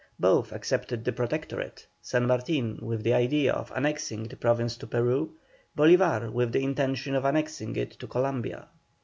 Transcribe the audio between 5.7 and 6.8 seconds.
Bolívar with the